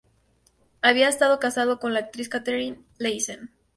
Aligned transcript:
Había 0.81 1.09
estado 1.09 1.39
casado 1.39 1.77
con 1.79 1.93
la 1.93 1.99
actriz 1.99 2.27
Catherine 2.27 2.79
Lacey. 2.97 3.37